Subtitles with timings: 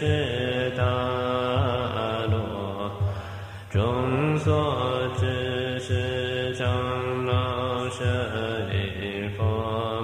[0.00, 0.84] 是大
[2.30, 2.88] 罗
[3.68, 6.68] 众所知是长
[7.26, 8.04] 老舍
[8.70, 9.42] 利弗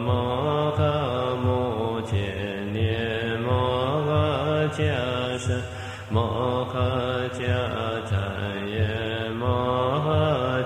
[0.00, 1.36] 摩诃
[6.10, 7.44] 摩诃迦
[8.66, 9.46] 叶摩
[10.04, 10.64] 诃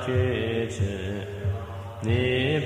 [2.01, 2.59] 尼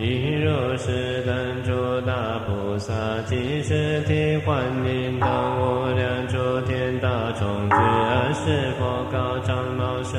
[0.00, 2.94] 亦如是等诸大菩萨，
[3.26, 5.28] 即是提还念等
[5.60, 10.18] 无量诸天大众之恶世佛告长老身，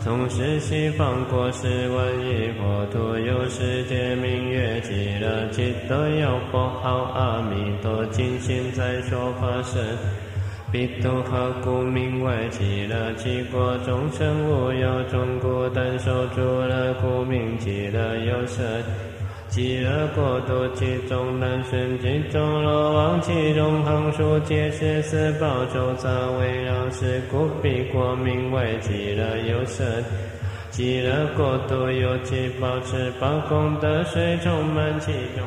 [0.00, 9.82] 从释西方过十万亿佛土，有世界名曰，极乐，其都有佛号阿弥陀经，现在说法身。
[10.72, 13.12] 彼度何故名为极乐？
[13.18, 18.82] 其国众生无有众故，等受诸乐，故名极乐有神。
[19.50, 26.08] 极乐国土其中难生，其中罗网，其中行数皆是四宝周匝
[26.40, 30.02] 围绕，是故彼国名为极乐有神。
[30.70, 35.44] 极乐国土有其宝池，宝功德水充满其中。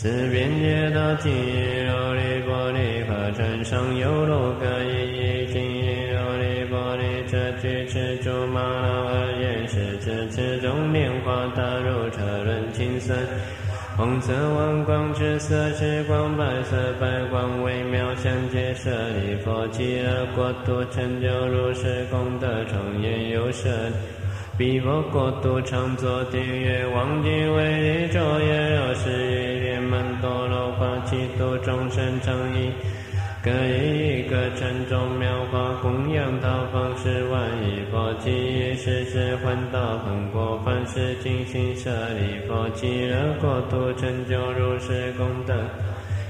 [0.00, 13.14] 四边街道金银琉璃玻璃河船上有六个一亿金银琉璃玻璃这具持珠玛瑙二眼十指池中莲花打入车轮青色
[13.94, 23.92] 红色王光赤色赤光白色白光微妙相接舍利佛极乐国度成就如是功德庄严有神。
[24.58, 29.29] 彼佛国度常作地狱，王经为利昼夜若是
[29.90, 32.70] 于莲满多罗花，其度众生常以
[33.42, 45.54] 各一个城中妙法供养他方十万亿佛，即以世世还道恒果，凡世尽心舍利佛，极乐国度成就如是功德。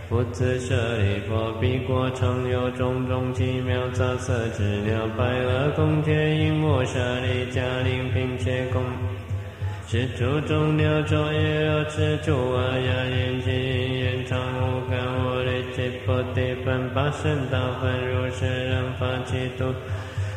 [0.08, 8.82] 不自舍利佛，彼国常有种种奇妙杂色之鸟，白鹅、公雀、鹦鹉、舍利、迦陵，并且供
[9.90, 19.74] 是诸种鸟昼夜若持诸阿牙眼睛，延长无根无力，七菩提分八圣道分，如是人发其度。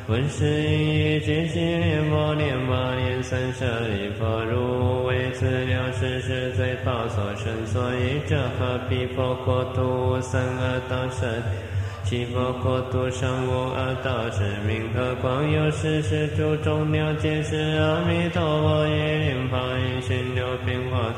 [0.08, 11.30] 闻是因一觉心念佛念八念三舍利佛，如为资料世世最宝所生，所以者何彼佛国土三恶道生，
[12.06, 21.14] 其佛国土上无二道是名和光有世世诸众鸟皆是阿弥陀佛一念法音寻流变化。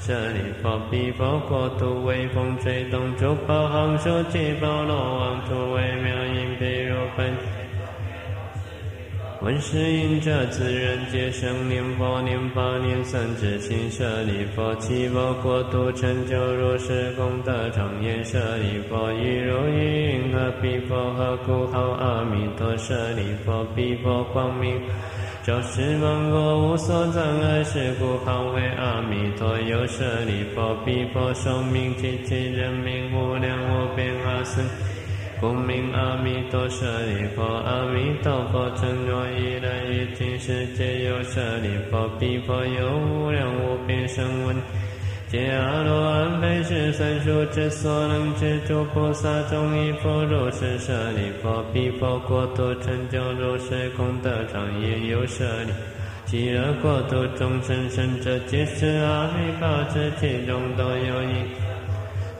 [0.00, 7.57] 舍利佛，毗婆国土微风吹动，诸宝行树七宝罗王土微妙音譬如梵。
[9.40, 21.14] 闻是因者，自人皆生念佛，念法念僧之心舍利佛，七佛国土成就如是功德，常言舍利佛，一如意云何彼佛？
[21.14, 23.64] 何故号阿弥陀舍利佛？
[23.76, 24.76] 彼佛光明，
[25.44, 29.56] 照十方国，无所障碍，是故号为阿弥陀。
[29.60, 34.64] 有舍利佛，彼佛寿命极其人民无量无边阿僧。
[35.40, 44.56] 故名阿弥陀舍利佛，阿弥陀佛称若一人于尽世界有舍利佛，彼佛有无量无边声闻，
[45.28, 55.72] 皆阿罗汉、非是算数之所能知，诸菩萨众亦复如是舍利佛，彼佛国土成就如是功德常也有舍利。
[56.24, 61.67] 极乐国土众生生者，皆是阿弥陀之其中都有一。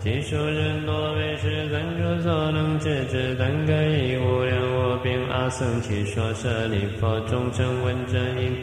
[0.00, 8.56] 其数人多，为是三诸所能知之，但可以无量无边阿僧祇说舍利佛，众生闻者应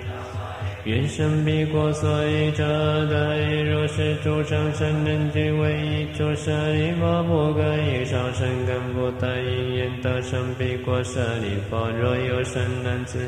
[0.85, 2.63] 愿生彼国所以者，
[3.07, 11.89] 得以如是诸上善人俱为一诸舍利佛，不可以少生根不得因缘得生彼国舍利佛。
[11.99, 13.19] 若有善男子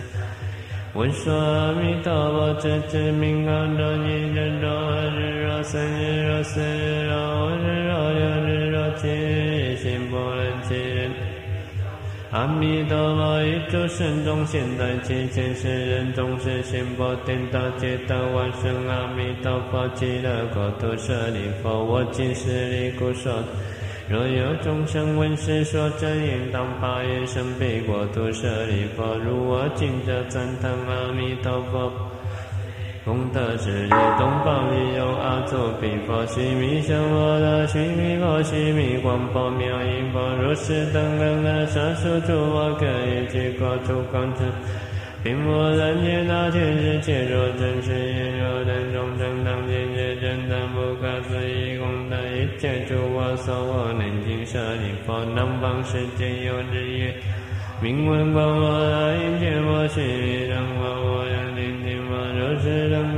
[0.93, 2.53] 闻说阿弥陀佛
[2.87, 7.86] 之名号，若一日若二日若三日若四日若五日。
[9.01, 11.11] 心不能其人，
[12.31, 23.31] 阿弥陀佛，一诸圣众现在七千世人众生心波颠倒，皆得往生阿弥陀佛极乐国土舍利佛，我今是离故说。
[24.09, 31.91] 若有众生闻是说真言，当发愿生彼国土舍利佛，如我今者赞叹阿弥陀佛。
[33.07, 44.45] 功德之力，东方已有阿祖比佛，须弥相佛的须弥佛，须弥光佛妙音佛，如是等等的沙数诸佛，可以具国土光成。
[45.23, 57.15] 并无人见大千世界，若真实言，若等众生当见界真当不可思议功德，一切诸佛所我能尽舍利佛，南方世界有日月，
[57.81, 60.97] 名闻光佛大音见佛，须弥等佛。
[61.27, 61.56] 是等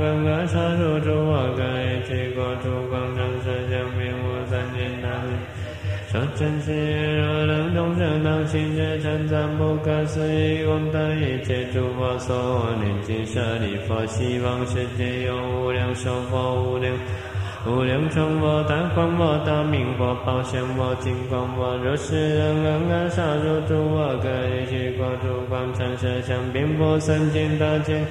[0.00, 5.28] 刚刚杀入诸佛，可以去过诸光常设相遍无三千大千。
[6.10, 16.92] 说真实言，若能众生当心觉称赞不可思议功德，一切诸佛所念经舍利佛，希望世界有无量寿佛、无量
[17.66, 21.76] 无量成佛、大光佛、大明佛、宝相佛、金光佛。
[21.76, 28.02] 若是等刚刚杀入诸佛，可以去过诸光常设相遍无三千大千。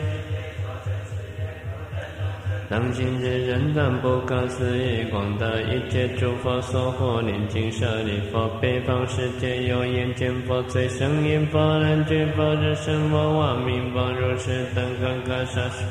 [2.70, 15.84] 当今日人赞不可思议广大，一切诸佛所护念经舍利佛，北方世界有眼见佛、最胜音佛、难觉佛、日生佛、王明佛，如是等各个沙数，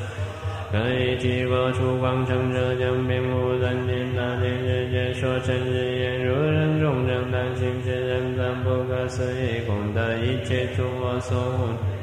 [0.71, 11.98] 可以即佛出光成者将遍无三千大千世界，说成日言，如人众生当今之人赞不可思议广大，一切诸佛所护。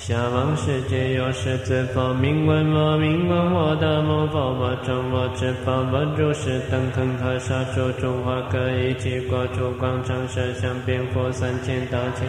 [0.00, 12.26] 下方世界有十字佛，名闻佛，名闻佛，大摩佛，佛中佛，智佛，佛如是等恒河沙数诸法，可以起过诸光常设相遍佛三千大千。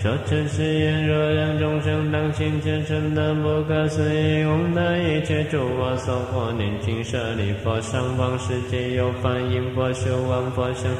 [0.00, 10.90] 说真实言，若让众生当心见成的不可思议功德，一切诸佛所获念经舍利佛，上方世界有梵音佛，修王佛相。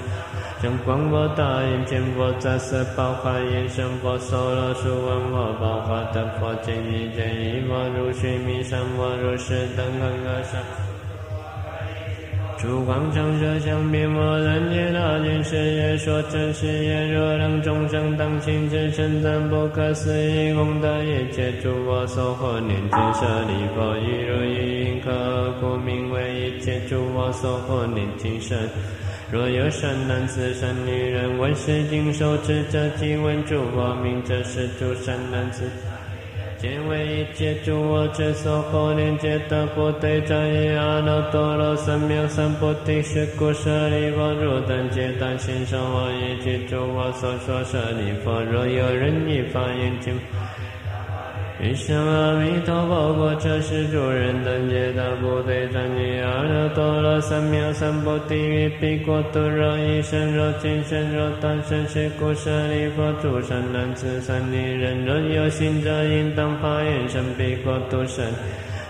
[0.65, 10.59] 将光佛大眼见佛在色宝华眼生佛娑罗树闻佛宝华德佛见一见一佛如须弥山佛如是等恒河沙。
[12.57, 28.57] 诸光常设相遍佛人界大千世界说真实言，若让众生当亲自称赞不可思议功德，一切诸佛所获念经舍利佛，一如一云何故名为一切诸佛所获念经舍。
[29.35, 35.65] 若有善男子、善女人，闻是经受持者，即闻诸佛名者，是诸善男子，
[36.57, 40.77] 皆为一切诸佛之所护念，皆得不对战也。
[40.77, 48.31] 阿耨多罗三藐三菩提，是故舍利弗，如等皆当心受我一切诸我所说舍利弗。
[48.31, 50.15] 若有人以法言经。
[51.65, 68.23] 一生阿弥陀佛，过这世诸人等皆得不对战于阿耨多罗三藐三菩提，于彼国土若一生若今生若当生是故舍利佛，诸善男子、三女人，若有心者，应当发愿生彼国土生。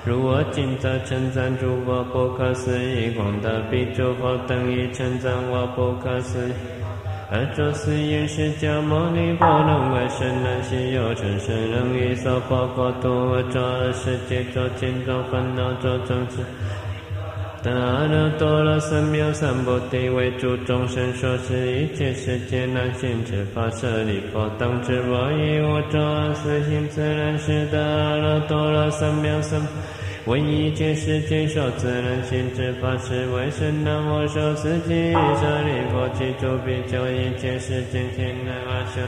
[0.04, 6.83] 如我今则称赞诸佛不可思议功德，彼诸佛等亦称赞我不可思议。
[7.30, 16.44] 而作是因释迦牟尼佛能为神难心有成神能以娑婆国度而作世界作见作烦恼作众生。
[17.62, 29.58] 得阿耨多罗三藐三菩提为诸众生说是一切世界难行之法舍利弗，当知我以我作四行自然是得阿耨多罗三藐三。
[30.26, 39.02] 为一切世界所自然行之法是为神难我受此经舍利弗，其诸比丘一切世界天人阿修。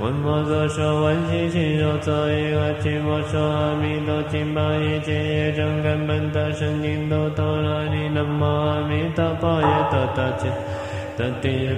[0.00, 10.48] 闻佛所说，闻其心所作意，而听我说阿弥陀经，把一切业障根本大圣净土陀罗尼，南无阿弥陀佛，耶多达揭，
[11.16, 11.76] 达地耶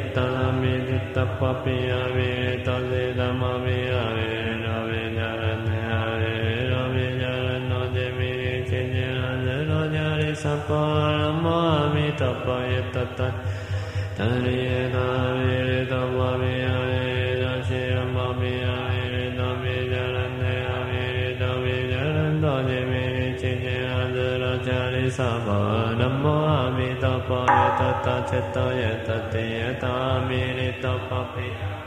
[10.72, 10.86] ပါ
[11.20, 11.46] ရမ
[11.92, 13.20] မေတ္တပါယတတ
[14.16, 15.06] တရိယနာ
[15.38, 17.06] ဝေရတဝဝေယရေ
[17.42, 18.66] တရှိရမမေယ
[19.12, 21.94] ရေတမေဇရဏေအဝေရတဝေဇရ
[22.42, 23.04] ဏောနေမေ
[23.40, 25.60] ချင်းချင်းအဇရောဇရိသဘာ
[26.00, 29.94] နမောမေတ္တပါယတတချက်တောယတတေယတာ
[30.26, 31.81] မေရတပပေယ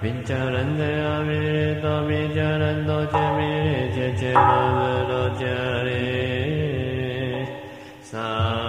[0.00, 7.46] vincharande amirito vicharando che mire che che lo vero che re
[8.00, 8.59] sa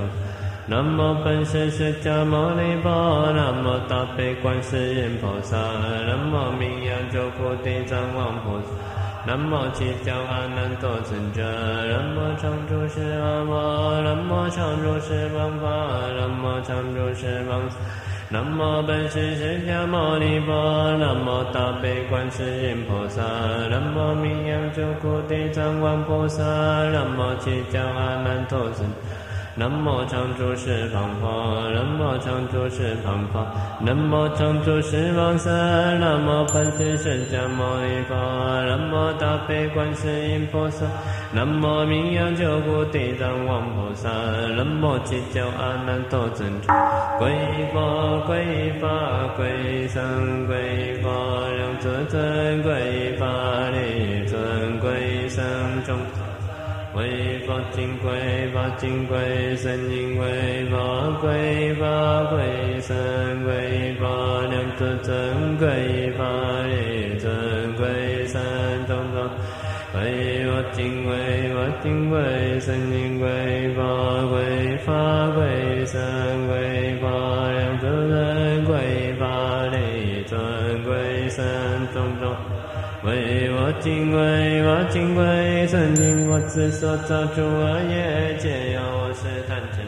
[0.66, 8.72] 南无本师释迦牟尼佛，南无大悲观世音菩萨，南无明阳救苦地藏王菩萨，
[9.26, 15.68] 南无七教阿难多尊者，南无常住释阿佛，南无常住释方法，
[16.16, 17.60] 南无常住释方。
[18.30, 23.20] 南无本师释迦牟尼佛，南无大悲观世音菩萨，
[23.68, 28.86] 南无明阳救苦地藏王菩萨，南无七教阿难陀僧。
[29.56, 33.46] 南无常住释方佛，南无常住释方法，
[33.80, 35.52] 南无常住释方僧，
[36.00, 38.14] 南无本师释迦牟尼佛，
[38.66, 40.84] 南无大悲观世音菩萨，
[41.32, 44.08] 南无明阳救苦地藏王菩萨，
[44.56, 46.44] 南无七教阿难陀僧。
[47.20, 48.88] 皈依佛，皈依法，
[49.38, 50.02] 皈依僧，
[50.48, 52.20] 皈依佛，两尊尊，
[52.64, 53.24] 皈依法
[53.70, 54.23] 力尊，皈依僧众。
[56.96, 60.78] 为法经归法经归僧经归法
[61.20, 64.06] 归法归身归法
[64.48, 66.24] 两尊尊归法
[66.68, 68.40] 一尊归三
[68.86, 69.28] 众众
[69.94, 71.14] 为法经归
[71.52, 73.82] 法经归僧经归法
[74.30, 76.73] 归法归身归
[83.04, 89.84] 为我敬为我敬畏，曾经我自所造诸恶业，皆由我是贪嗔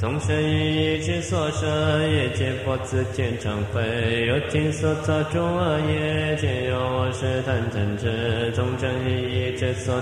[0.00, 1.68] 众生于一切所生，
[2.10, 4.26] 一切佛子皆常会。
[4.26, 8.50] 有情所造诸恶业，皆由我是贪嗔痴。
[8.56, 9.94] 众生于一切所，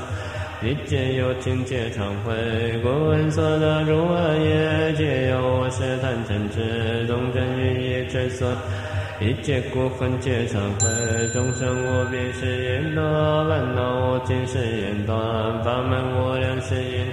[0.63, 2.33] 一切有情皆常会。
[2.83, 7.07] 故闻所造诸恶业，皆由我是贪嗔痴。
[7.07, 8.49] 众生于一切所。
[9.21, 10.87] 一切过患皆常会，
[11.35, 13.03] 众生无边誓言多，
[13.49, 15.19] 烦恼无尽誓言断，
[15.65, 17.05] 法门无量誓言，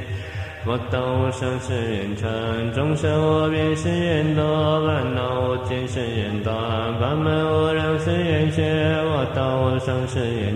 [0.63, 2.29] 佛道无上誓言成。
[2.75, 6.53] 众生无边誓言多，烦恼无尽誓言断，
[6.99, 8.61] 法门无量誓言学，
[9.09, 10.55] 佛道无上誓言。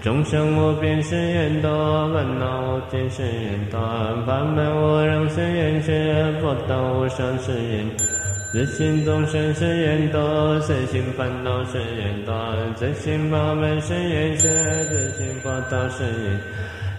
[0.00, 1.68] 众生无边誓言多，
[2.14, 8.17] 烦恼无尽誓言断，法门无量誓言学，佛道无上誓言。
[8.50, 14.48] 自心众生是缘多，自心烦恼是缘断，自心法门是缘学，
[14.86, 16.40] 自心佛道是缘。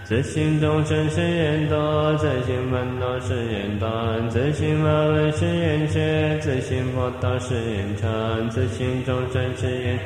[0.04, 9.98] 自心众生是缘多，自心烦恼是缘断，自心法门是缘学，自心佛道是缘成，自心众生是缘。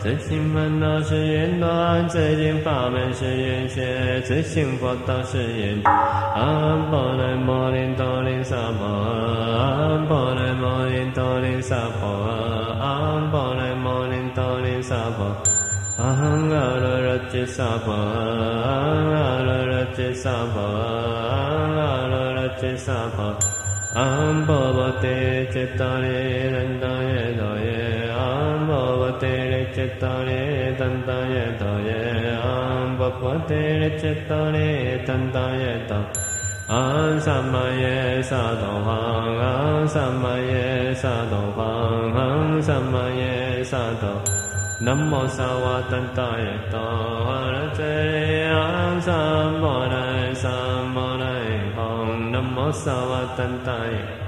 [0.00, 5.82] 自心烦恼是缘断，自心法门是缘学，自心佛道是缘。
[5.84, 12.08] 阿婆来摩林多林萨婆，阿婆来摩林多林萨婆，
[12.80, 15.36] 阿婆来摩林多林萨婆，
[15.98, 17.98] 阿哈罗罗吉萨婆，阿
[19.10, 23.36] 哈罗罗吉萨婆，阿哈罗罗吉萨婆，
[23.96, 24.00] 阿
[24.46, 25.06] 婆婆提
[25.52, 27.37] 吉达利人达耶多耶，阿婆婆提。
[29.88, 31.90] चित्तारे तन्ताय ताय
[32.36, 35.96] आं बपते चित्तारे तन्ताय ता
[36.70, 44.14] आं समये साधोहां आं समये साधोहां आं समये साधो।
[44.84, 46.84] नमो सवतन्ताय तो
[47.28, 47.92] हरते।
[48.50, 54.27] आं समोनय समोनय हं नमो सवतन्ताय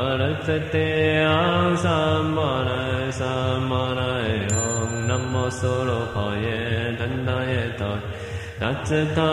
[0.00, 0.84] அரசத்தே
[1.30, 4.28] ஆசாமானாய சாமானாய
[4.60, 6.44] ஓம் நம்மோ சோலோகாய
[7.00, 8.04] தந்தாய தாய்
[8.60, 9.26] நச்சதா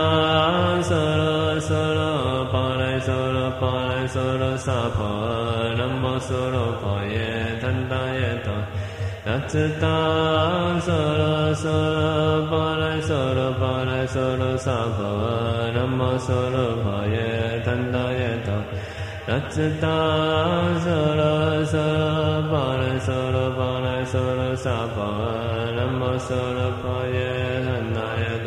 [0.81, 2.09] சோலோ சோலோ
[2.53, 5.11] பாலாய் சோலோ பாலாய் சோலோ சாபா
[5.77, 7.17] நம்மோ சோலோகாய
[7.61, 8.56] தந்தாய தாய்
[15.89, 18.53] 无娑罗婆耶檀达耶多。
[19.27, 19.89] 那次当
[20.79, 25.03] 娑罗娑罗波罗娑罗波罗娑罗萨婆
[25.75, 27.19] 南无娑罗婆耶
[27.65, 28.37] 檀达耶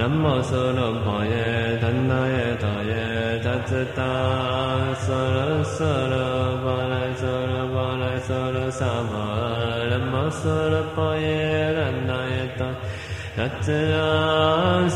[0.00, 1.32] रमसोरो पाय
[1.82, 2.92] धनय तय
[3.44, 4.10] दा
[5.04, 6.26] सरो सोसोरो
[7.72, 9.98] बालसोरो समरो
[10.98, 11.26] पाय
[12.08, 12.68] ध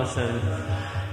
[0.06, 0.24] 无宝身，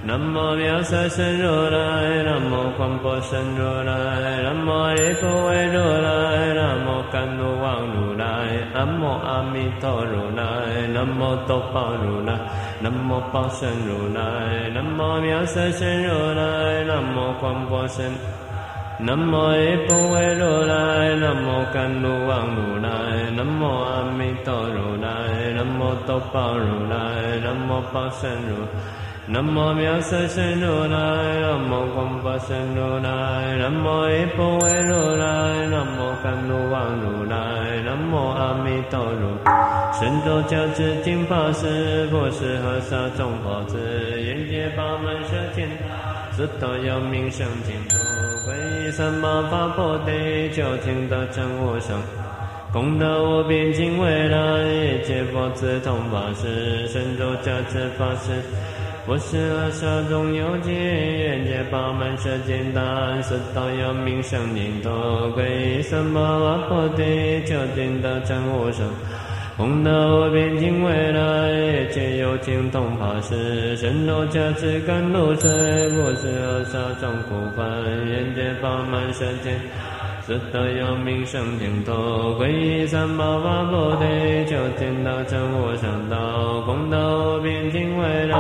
[0.06, 8.26] 南无妙色身如来，南无广波身如来，南无一不为如来，南无甘露王如来，
[8.72, 12.38] 南无阿弥陀如来，南无多宝如来，
[12.82, 18.12] 南无宝身如来，南无妙色身如来，南无广波身。
[19.00, 22.90] 南无一不为如来，南无甘露王如来，
[23.36, 25.10] 南无阿弥陀如来，
[25.56, 26.96] 南无多宝如来，
[27.44, 28.56] 南无宝身如，
[29.26, 30.98] 南无妙色身如来，
[31.42, 37.36] 南无广法身如来，南无一不为如来，南无甘露王如来，
[37.84, 39.36] 南无阿弥陀如。
[39.92, 45.68] 神州教智金法师，不是和尚众佛子，沿街八门射箭，
[46.36, 47.96] 四道有名声净土，
[48.50, 51.96] 皈依三宝法菩提，就听得真无生。
[52.72, 58.32] 功德无边尽未来，一切佛子同法师，神州教智法师。
[59.06, 64.90] 不是和尚中有见，沿街八门射箭弹，四道有名声净土，
[65.38, 68.90] 皈依三宝法菩提，就听得真无生。
[69.56, 75.50] 功德无边尽未来，一切有情同法师，神州加持甘露水，
[75.90, 77.64] 不是和尚中苦分，
[78.10, 79.54] 沿街八门射箭。
[80.26, 81.92] 四道有名声净土，
[82.42, 88.38] 皈依三宝法菩提，就见到真我上道，功德无边尽未来，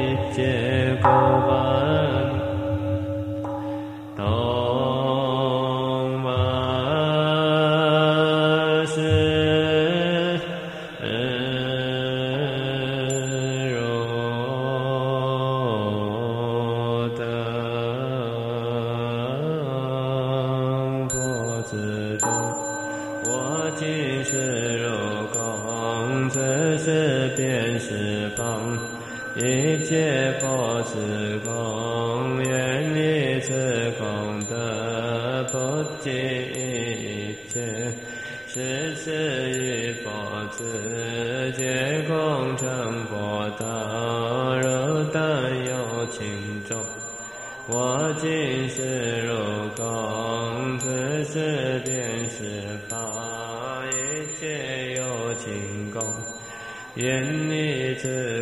[0.00, 1.08] 一切苦
[28.30, 28.78] 方，
[29.36, 37.60] 一切佛之功，愿你此功德，不计一切，
[38.48, 40.10] 世时与佛
[40.50, 44.58] 子皆共成佛道。
[44.58, 44.66] 如
[45.12, 45.20] 但
[45.66, 46.20] 有情
[46.68, 46.76] 众，
[47.68, 49.32] 我今世如
[49.76, 52.96] 共，此时便是法，
[53.92, 53.94] 一
[54.40, 56.02] 切有情功，
[56.96, 57.79] 愿你。
[58.04, 58.39] اليتامى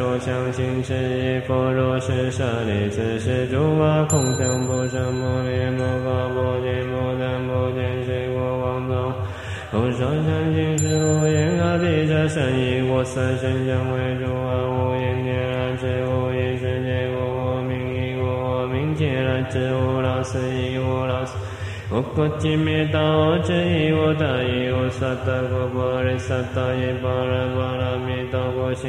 [0.00, 7.84] 若想心识亦佛，若是舍利，子是诸法空相，不生不灭，不垢不净，不增不减。
[8.02, 9.12] 是故空中
[9.74, 11.52] 无生，想心识无眼，
[12.30, 12.80] 身意？
[12.88, 14.32] 我三身法
[14.72, 21.36] 无眼界，乃至无意识界，无我名亦无我名，皆来无老死亦无老死，
[21.90, 24.72] 不可尽灭，道无尽亦无道义。
[24.72, 28.88] 无萨达故，波罗萨达亦波罗波罗蜜，道果性。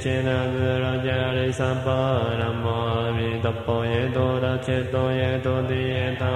[0.00, 1.90] ちなぐらじゃりさば
[2.38, 6.26] らまみだぽえどらちとえどりえた。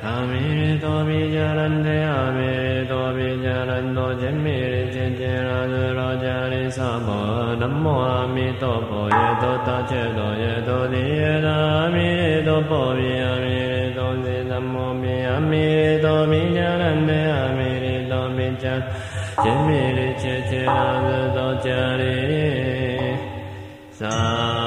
[0.00, 18.80] 阿弥陀比迦兰帝，阿弥陀比迦兰多杰米利杰杰拉日罗迦利萨婆，南无阿弥陀佛，耶多他切多耶多利耶那阿弥陀佛比阿弥陀比南无比阿弥陀比迦兰帝，阿弥陀比迦。
[19.44, 20.80] ခြင်းမေရချက်ချာ
[21.36, 21.70] သောကြ
[22.00, 22.16] ရေ
[24.00, 24.57] သာ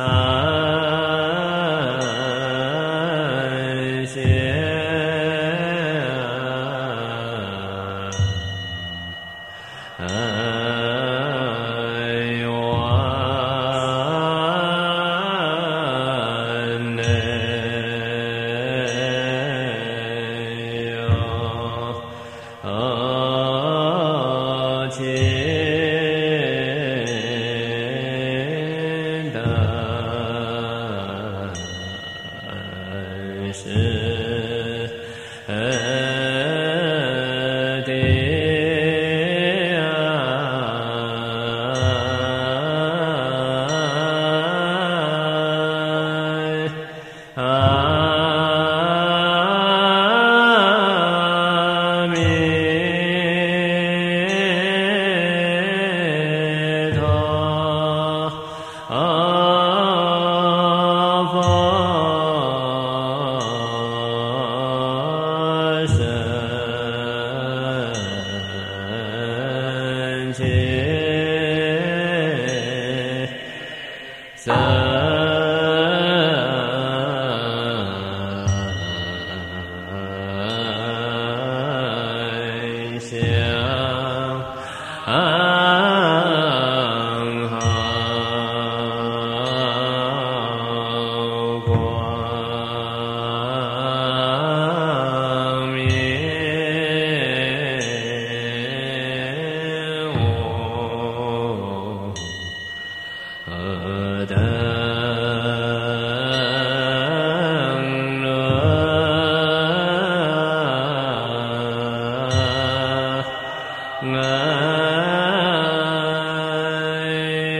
[0.00, 0.67] Ah.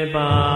[0.09, 0.48] पास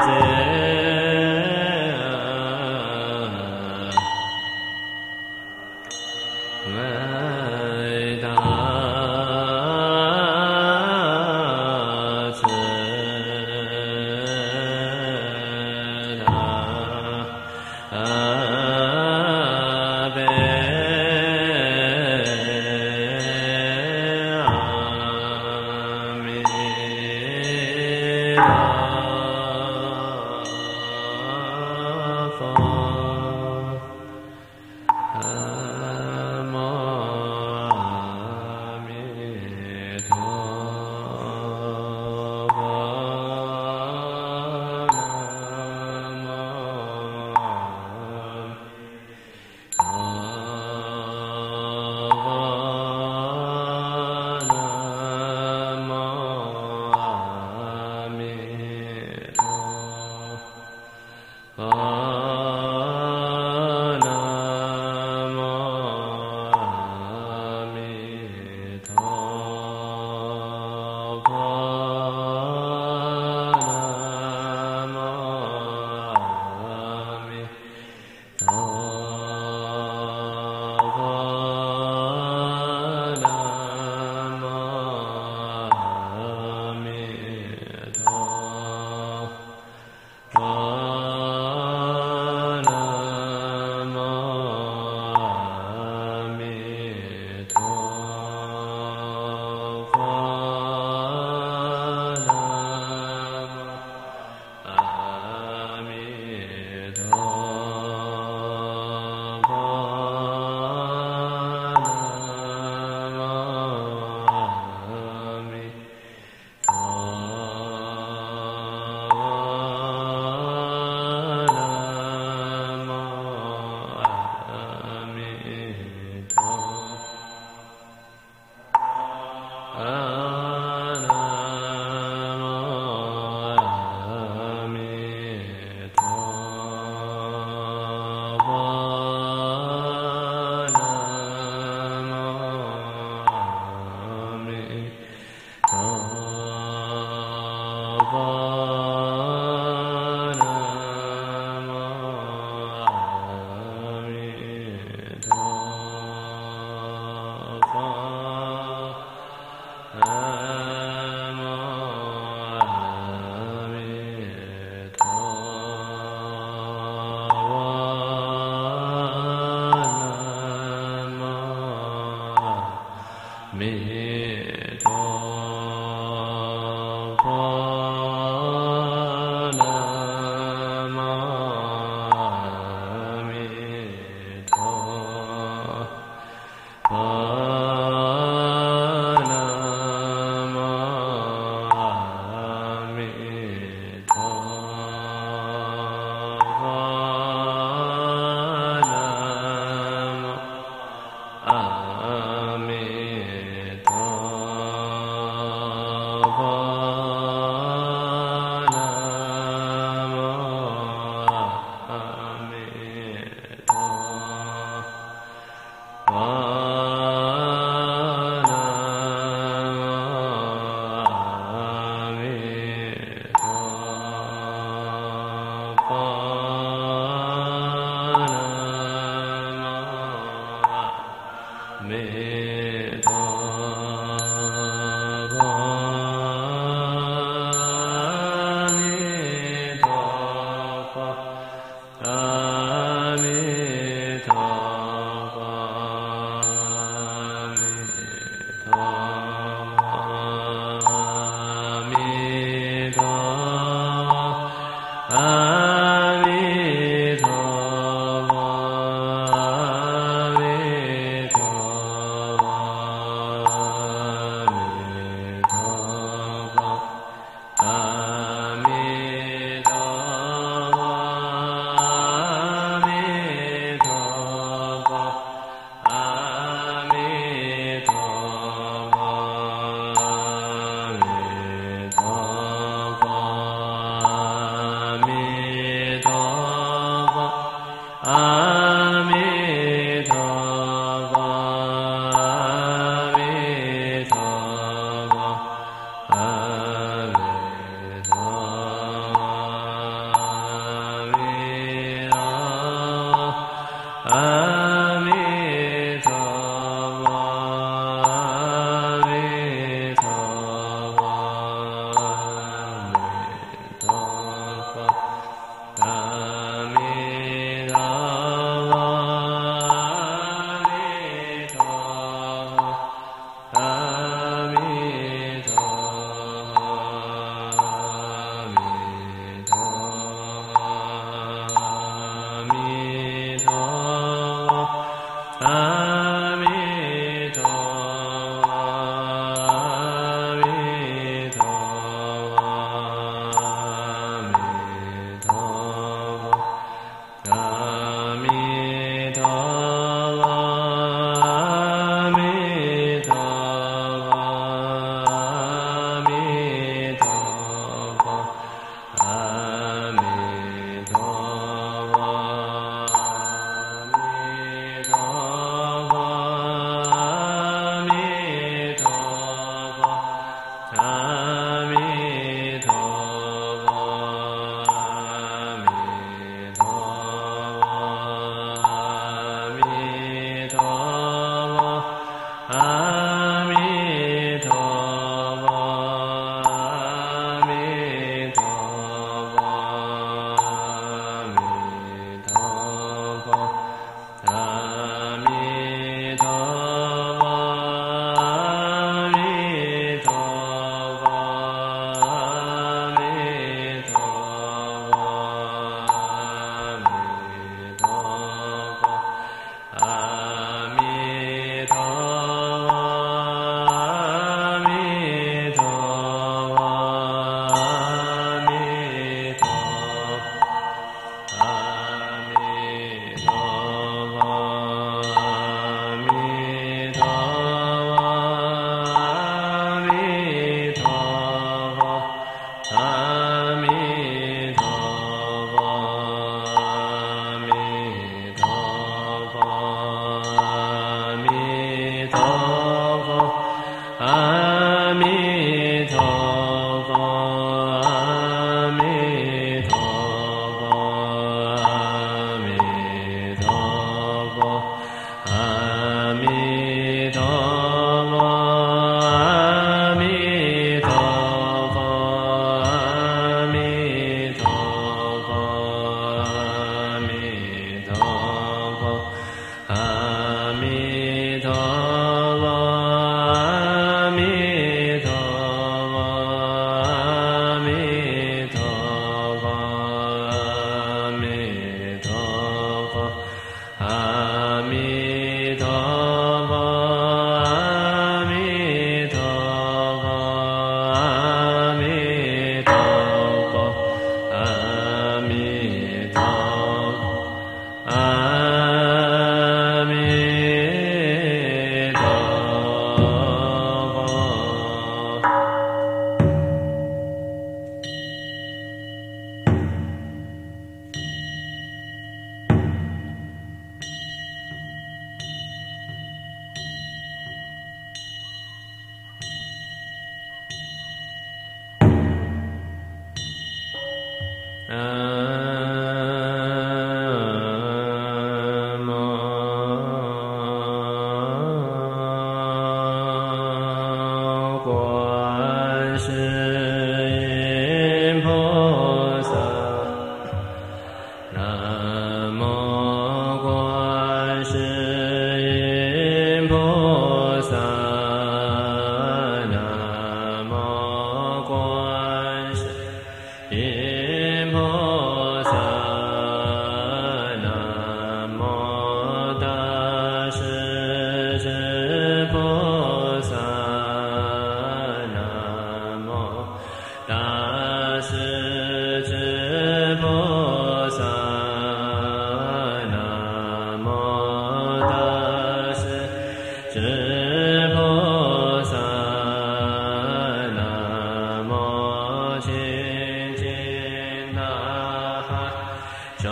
[0.00, 0.39] Yeah.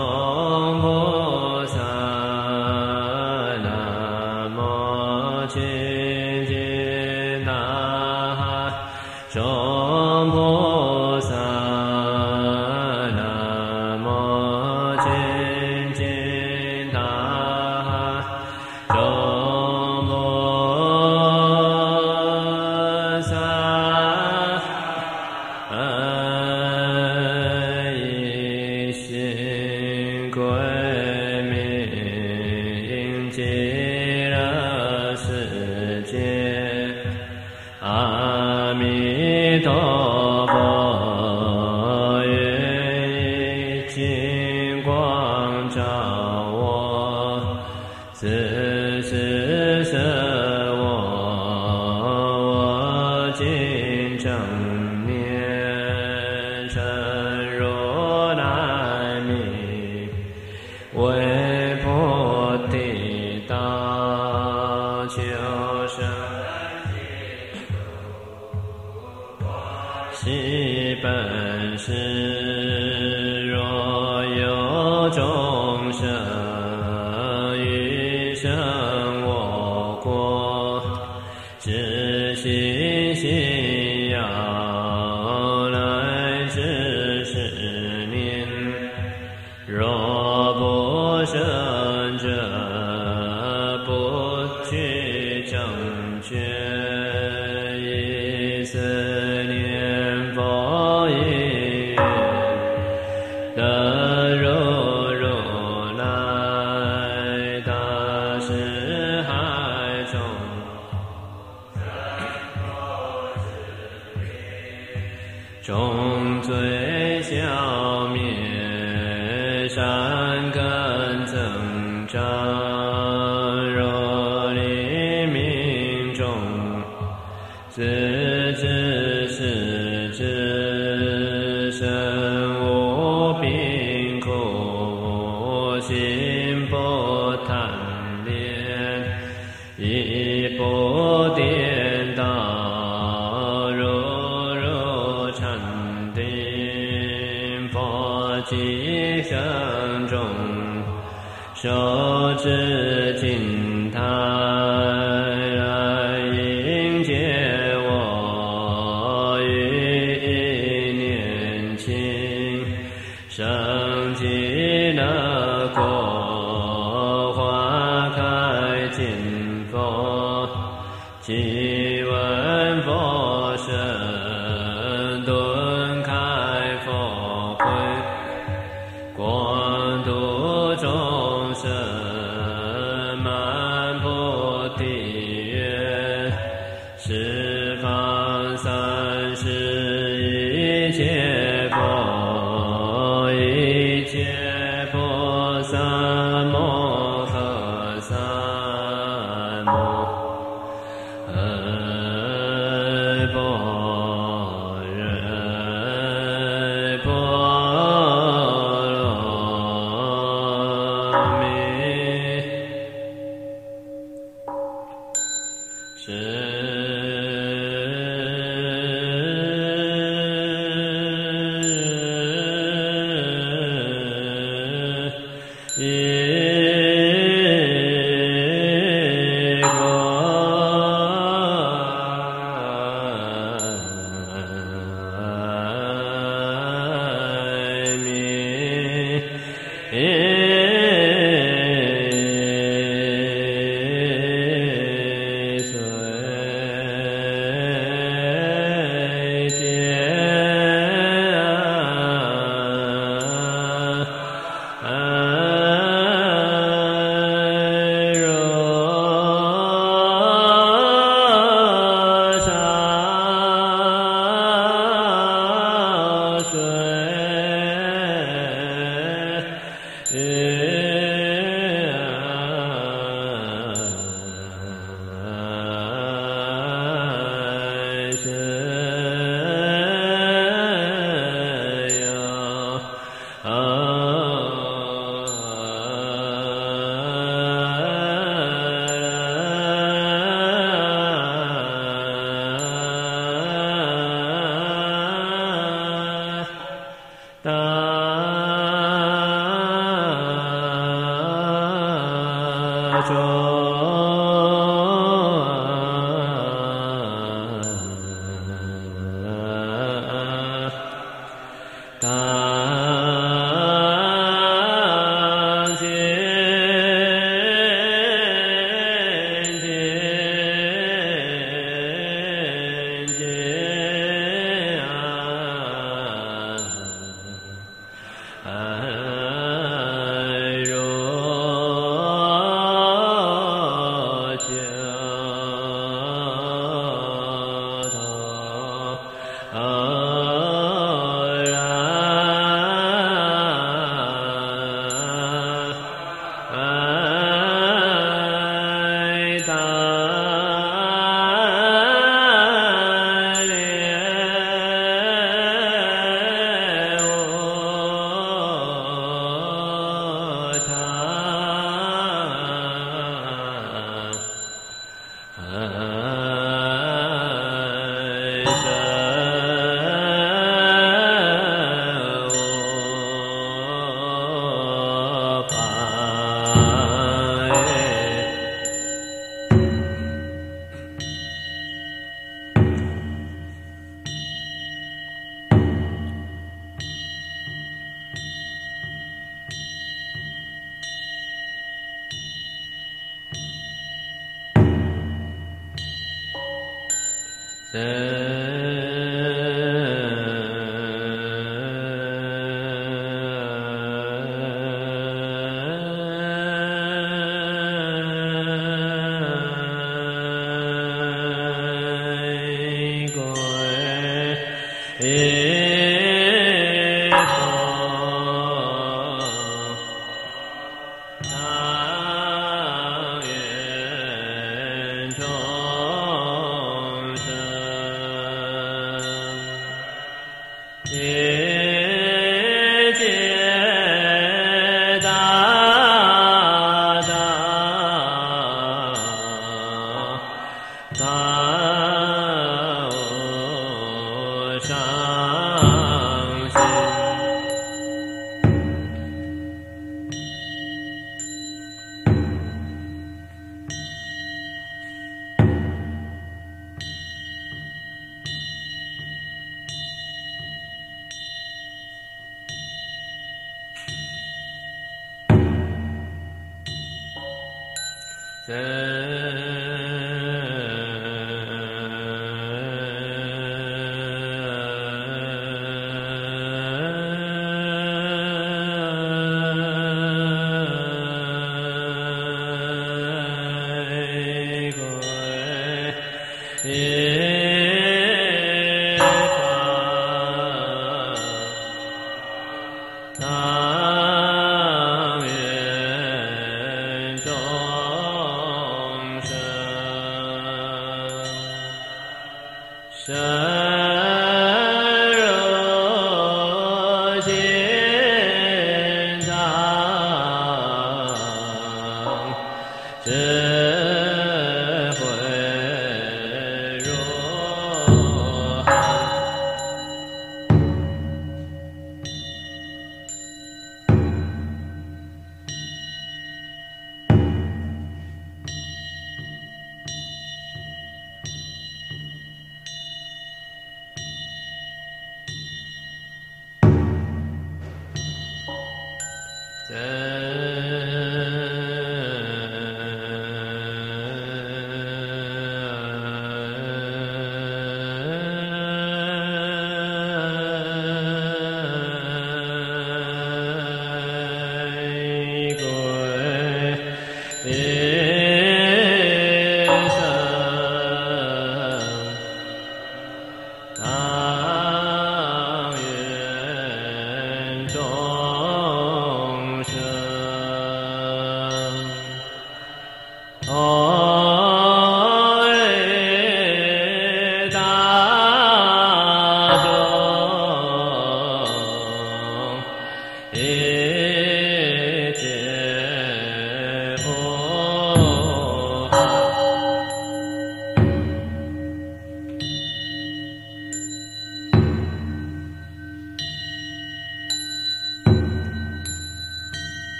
[0.00, 0.39] 是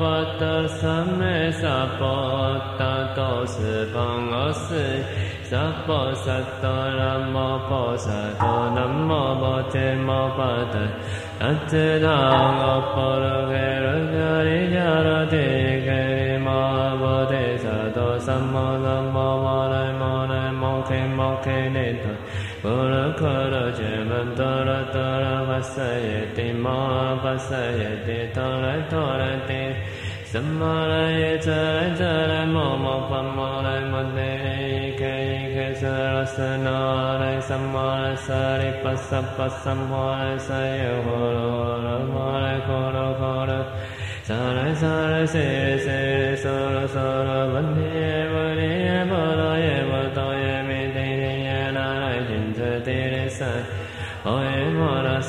[0.00, 4.74] 佛的萨美萨婆达多斯邦阿斯
[5.42, 10.80] 萨婆萨多那摩婆萨多那摩摩提摩巴达
[11.38, 22.08] 那提那阿婆罗揭罗伽利伽罗提揭利摩婆提萨多萨摩那摩摩那摩那摩提摩提尼多。
[22.62, 26.68] ボロコロジュマンドロドロバサエティモ
[27.22, 29.59] バサエティトレトレティ
[44.30, 47.89] Sare sare sare sare sare sare sare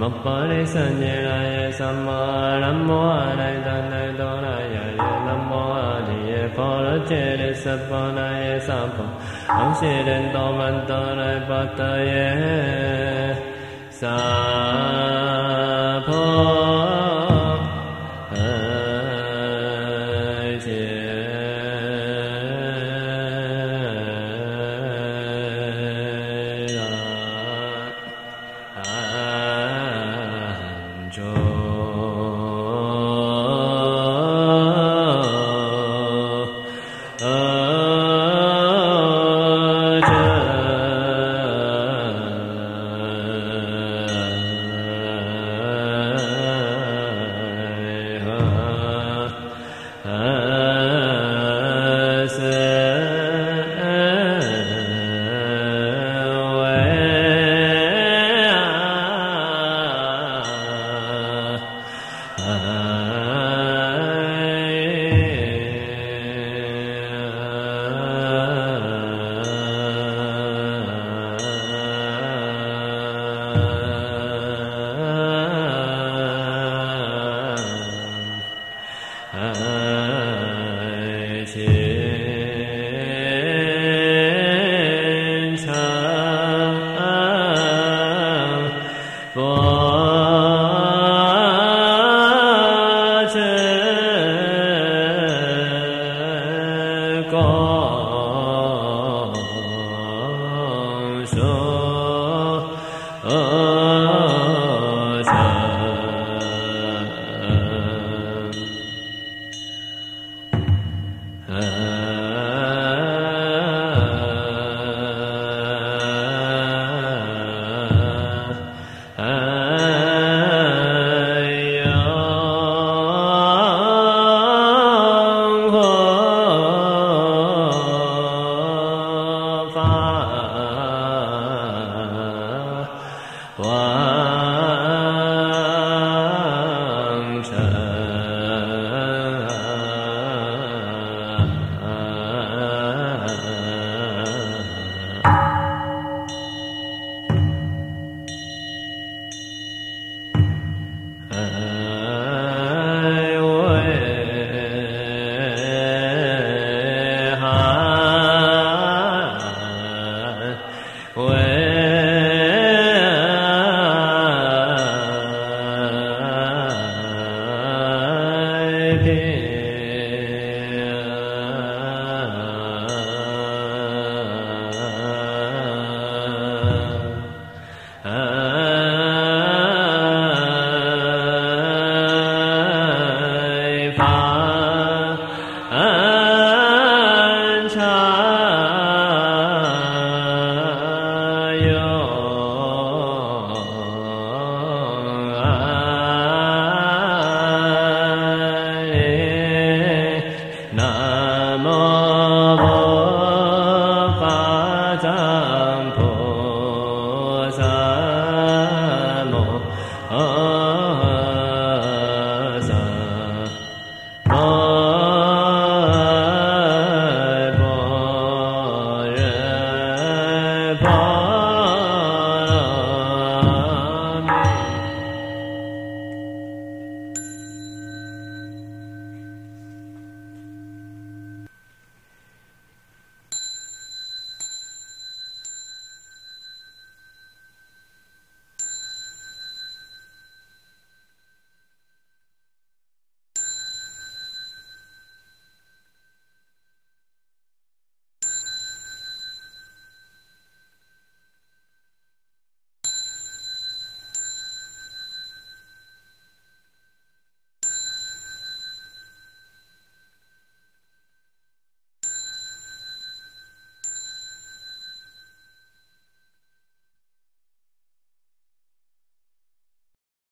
[0.00, 2.06] မောပါရိသဉ္ဇေရယေသမ
[2.62, 9.08] ရမောအနိတနိတောရယေနမောအနိယေဘောရတေရသဗ္ဗနာယေသမ္ပော
[9.58, 11.80] အောရှိရံတောမန္တရပတ
[12.10, 12.28] ယေ
[14.00, 15.23] သာ